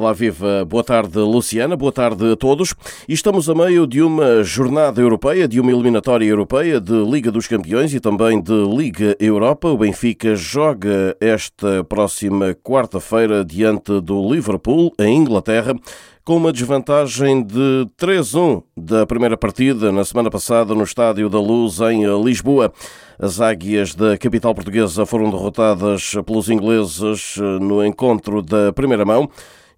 [0.00, 0.64] Olá, viva.
[0.64, 1.76] Boa tarde, Luciana.
[1.76, 2.74] Boa tarde a todos.
[3.06, 7.46] E estamos a meio de uma jornada europeia, de uma eliminatória europeia de Liga dos
[7.46, 9.68] Campeões e também de Liga Europa.
[9.68, 15.76] O Benfica joga esta próxima quarta-feira diante do Liverpool, em Inglaterra
[16.24, 21.80] com uma desvantagem de 3-1 da primeira partida na semana passada no Estádio da Luz
[21.80, 22.72] em Lisboa.
[23.18, 29.28] As águias da capital portuguesa foram derrotadas pelos ingleses no encontro da primeira mão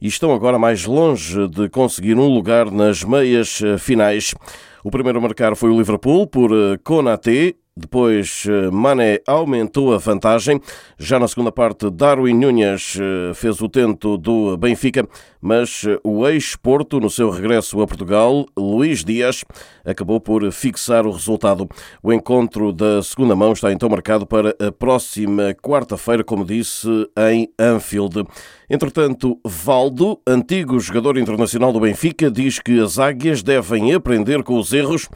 [0.03, 4.35] e estão agora mais longe de conseguir um lugar nas meias finais.
[4.83, 6.51] O primeiro a marcar foi o Liverpool por
[6.83, 10.61] Konaté, depois, eh, Mané aumentou a vantagem.
[10.97, 15.07] Já na segunda parte, Darwin Núñez eh, fez o tento do Benfica,
[15.41, 19.45] mas eh, o ex-Porto, no seu regresso a Portugal, Luís Dias,
[19.85, 21.69] acabou por fixar o resultado.
[22.03, 26.89] O encontro da segunda mão está então marcado para a próxima quarta-feira, como disse,
[27.31, 28.25] em Anfield.
[28.71, 34.73] Entretanto, Valdo, antigo jogador internacional do Benfica, diz que as águias devem aprender com os
[34.73, 35.09] erros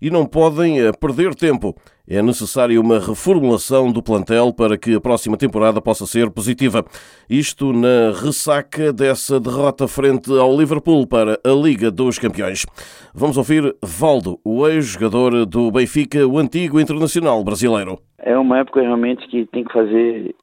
[0.00, 1.76] e não podem perder tempo
[2.08, 6.84] é necessária uma reformulação do plantel para que a próxima temporada possa ser positiva.
[7.30, 12.66] Isto na ressaca dessa derrota frente ao Liverpool para a Liga dos Campeões.
[13.14, 17.98] Vamos ouvir Valdo, o ex-jogador do Benfica, o antigo internacional brasileiro.
[18.18, 20.34] É uma época realmente que tem que fazer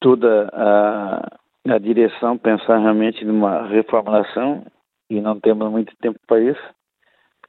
[0.00, 1.38] toda a,
[1.68, 4.64] a direção pensar realmente numa reformulação
[5.10, 6.76] e não temos muito tempo para isso.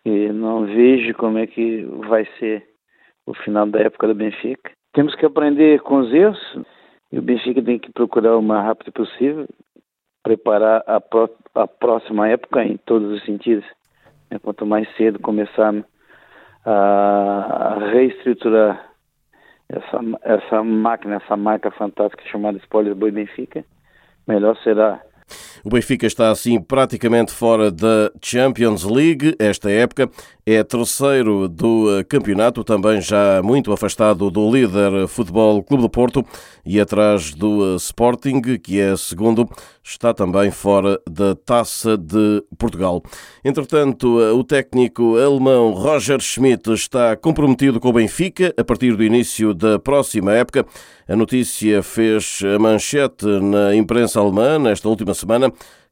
[0.06, 2.64] E não vejo como é que vai ser
[3.28, 4.72] o final da época do Benfica.
[4.94, 6.40] Temos que aprender com os erros
[7.12, 9.46] e o Benfica tem que procurar o mais rápido possível
[10.24, 11.02] preparar a,
[11.56, 13.66] a próxima época em todos os sentidos.
[14.30, 15.86] É, quanto mais cedo começarmos
[16.66, 18.92] a reestruturar
[19.70, 23.64] essa, essa máquina, essa marca fantástica chamada Spoilers Boy Benfica,
[24.28, 25.02] melhor será
[25.64, 30.10] o Benfica está assim praticamente fora da Champions League esta época.
[30.46, 36.26] É terceiro do campeonato, também já muito afastado do líder Futebol Clube do Porto
[36.66, 39.50] e atrás do Sporting, que é segundo,
[39.84, 43.04] está também fora da Taça de Portugal.
[43.44, 49.54] Entretanto, o técnico alemão Roger Schmidt está comprometido com o Benfica a partir do início
[49.54, 50.66] da próxima época.
[51.10, 55.47] A notícia fez a manchete na imprensa alemã nesta última semana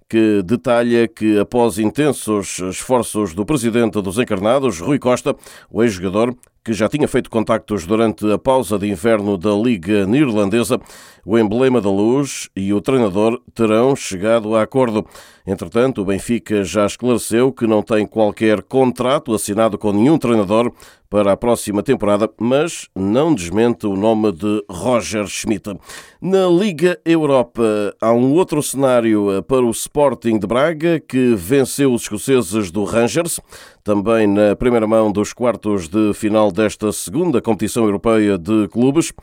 [0.07, 5.35] que detalha que, após intensos esforços do presidente dos Encarnados, Rui Costa,
[5.69, 10.79] o ex-jogador, que já tinha feito contactos durante a pausa de inverno da Liga Neerlandesa,
[11.25, 15.05] o emblema da luz e o treinador terão chegado a acordo.
[15.47, 20.71] Entretanto, o Benfica já esclareceu que não tem qualquer contrato assinado com nenhum treinador
[21.07, 25.77] para a próxima temporada, mas não desmente o nome de Roger Schmidt.
[26.19, 27.63] Na Liga Europa
[28.01, 33.39] há um outro cenário para o Sporting de Braga, que venceu os escoceses do Rangers,
[33.83, 39.13] também na primeira mão dos quartos de final desta segunda competição europeia de clubes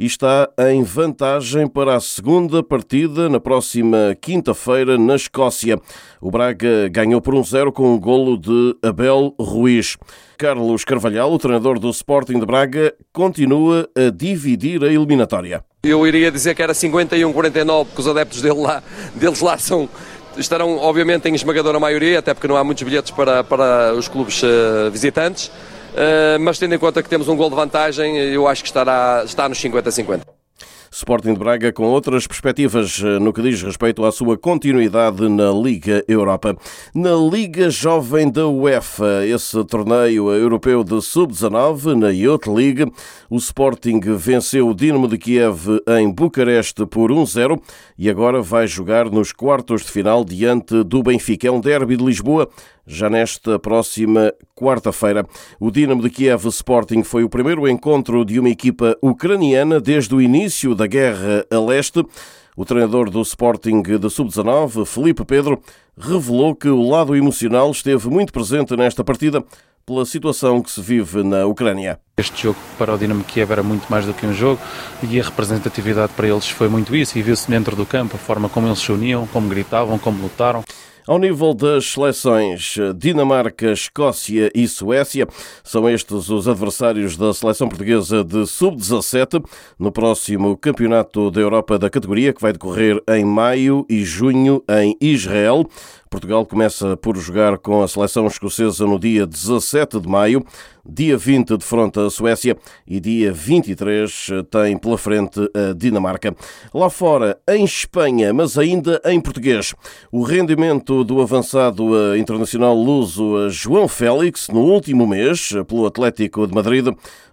[0.00, 5.78] e está em vantagem para a segunda partida na próxima quinta-feira na Escócia.
[6.22, 9.98] O Braga ganhou por 1-0 com um golo de Abel Ruiz.
[10.38, 15.62] Carlos Carvalhal, o treinador do Sporting de Braga, continua a dividir a eliminatória.
[15.82, 18.82] Eu iria dizer que era 51-49, porque os adeptos dele lá,
[19.14, 19.86] deles lá são
[20.38, 24.42] estarão obviamente em esmagadora maioria, até porque não há muitos bilhetes para, para os clubes
[24.42, 25.50] uh, visitantes.
[25.94, 29.22] Eh, mas tendo em conta que temos um gol de vantagem, eu acho que estará,
[29.24, 30.20] está nos 50-50.
[30.92, 35.52] Sporting de Braga com outras perspectivas eh, no que diz respeito à sua continuidade na
[35.52, 36.56] Liga Europa.
[36.92, 42.92] Na Liga Jovem da UEFA, esse torneio europeu de sub-19, na Youth League,
[43.30, 47.60] o Sporting venceu o Dinamo de Kiev em Bucareste por 1-0
[47.96, 51.46] e agora vai jogar nos quartos de final diante do Benfica.
[51.46, 52.48] É um derby de Lisboa
[52.90, 55.24] já nesta próxima quarta-feira.
[55.60, 60.20] O Dinamo de Kiev Sporting foi o primeiro encontro de uma equipa ucraniana desde o
[60.20, 62.04] início da guerra a leste.
[62.56, 65.62] O treinador do Sporting de Sub-19, Felipe Pedro,
[65.96, 69.42] revelou que o lado emocional esteve muito presente nesta partida,
[69.86, 71.98] pela situação que se vive na Ucrânia.
[72.16, 74.60] Este jogo para o Dinamo Kiev era muito mais do que um jogo
[75.02, 78.48] e a representatividade para eles foi muito isso e viu-se dentro do campo a forma
[78.48, 80.62] como eles se uniam, como gritavam, como lutaram.
[81.06, 85.26] Ao nível das seleções Dinamarca, Escócia e Suécia,
[85.64, 89.44] são estes os adversários da seleção portuguesa de sub-17
[89.78, 94.96] no próximo Campeonato da Europa da categoria, que vai decorrer em maio e junho em
[95.00, 95.66] Israel.
[96.10, 100.44] Portugal começa por jogar com a seleção escocesa no dia 17 de maio,
[100.84, 106.34] dia 20 de fronte à Suécia e dia 23 tem pela frente a Dinamarca.
[106.74, 109.72] Lá fora, em Espanha, mas ainda em português,
[110.10, 116.88] o rendimento do avançado internacional luso João Félix no último mês pelo Atlético de Madrid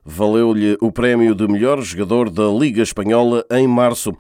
[0.07, 4.13] valeu-lhe o prémio de melhor jogador da Liga Espanhola em março.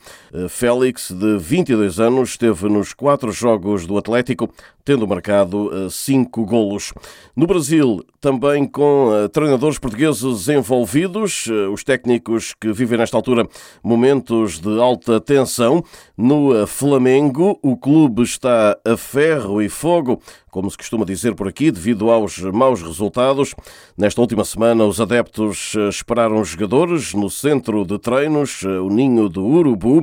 [0.49, 4.46] Félix, de 22 anos, esteve nos quatro jogos do Atlético,
[4.87, 6.93] tendo marcado eh, cinco golos.
[7.35, 13.45] No Brasil, também com eh, treinadores portugueses envolvidos, eh, os técnicos que vivem nesta altura
[13.83, 15.83] momentos de alta tensão.
[16.17, 21.69] No Flamengo, o clube está a ferro e fogo, como se costuma dizer por aqui,
[21.69, 23.53] devido aos maus resultados.
[23.97, 29.45] Nesta última semana, os adeptos esperaram os jogadores no centro de treinos, o Ninho do
[29.45, 30.01] Urubu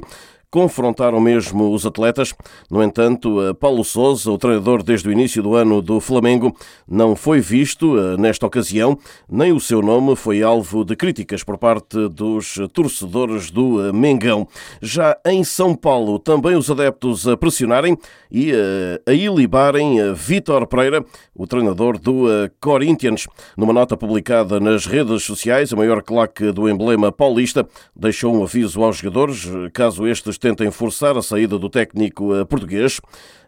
[0.55, 2.33] confrontaram mesmo os atletas.
[2.71, 6.55] No entanto, Paulo Sousa, o treinador desde o início do ano do Flamengo,
[6.87, 8.97] não foi visto eh, nesta ocasião,
[9.29, 14.47] nem o seu nome foi alvo de críticas por parte dos torcedores do eh, Mengão.
[14.81, 17.99] Já em São Paulo, também os adeptos a pressionarem
[18.31, 21.05] e eh, a ilibarem Vítor Pereira,
[21.35, 22.27] o treinador do
[22.61, 23.27] Corinthians.
[23.56, 27.67] Numa nota publicada nas redes sociais, a maior claque do emblema paulista
[27.97, 33.00] deixou um aviso aos jogadores, caso estes tentem forçar a saída do técnico eh, português.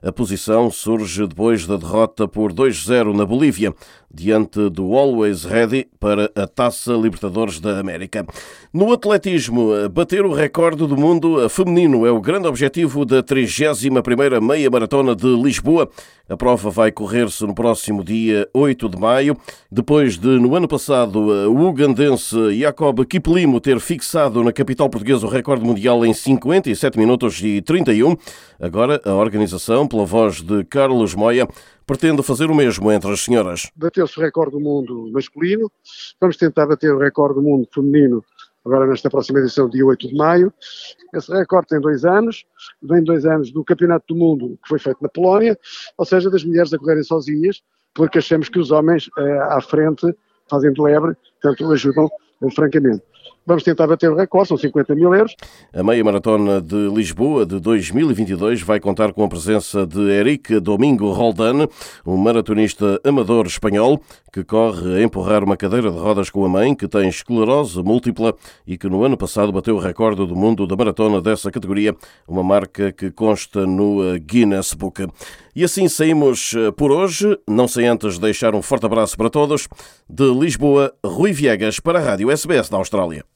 [0.02, 3.74] A posição surge depois da derrota por 2-0 na Bolívia,
[4.12, 8.24] diante do Always Ready para a Taça Libertadores da América.
[8.72, 14.70] No atletismo, bater o recorde do mundo feminino é o grande objetivo da 31ª Meia
[14.70, 15.90] Maratona de Lisboa.
[16.28, 19.36] A prova vai correr-se no próximo dia 8 de maio,
[19.70, 25.30] depois de, no ano passado, o ugandense Jacob Kiplimo ter fixado na capital portuguesa o
[25.30, 26.12] recorde mundial em
[26.76, 28.16] 57 minutos e 31.
[28.60, 31.48] Agora, a organização, pela voz de Carlos Moia,
[31.86, 33.70] pretende fazer o mesmo entre as senhoras.
[33.74, 35.70] Bateu-se o recorde do mundo masculino,
[36.20, 38.22] vamos tentar bater o recorde do mundo feminino
[38.64, 40.52] agora nesta próxima edição, dia 8 de maio.
[41.14, 42.44] Esse recorde tem dois anos,
[42.82, 45.56] vem dois anos do Campeonato do Mundo que foi feito na Polónia,
[45.96, 47.62] ou seja, das mulheres a correrem sozinhas,
[47.94, 50.12] porque achamos que os homens eh, à frente
[50.50, 52.08] fazem de lebre, portanto ajudam
[52.42, 53.02] eh, francamente.
[53.46, 55.36] Vamos tentar bater o recorde, são 50 mil euros.
[55.72, 61.12] A meia maratona de Lisboa de 2022 vai contar com a presença de Eric Domingo
[61.12, 61.68] Roldan,
[62.04, 64.02] um maratonista amador espanhol
[64.32, 68.34] que corre a empurrar uma cadeira de rodas com a mãe, que tem esclerose múltipla
[68.66, 71.94] e que no ano passado bateu o recorde do mundo da maratona dessa categoria,
[72.26, 75.06] uma marca que consta no Guinness Book.
[75.54, 79.68] E assim saímos eh, por hoje, não sem antes deixar um forte abraço para todos.
[80.10, 83.35] De Lisboa, Rui Viegas para a Rádio SBS da Austrália.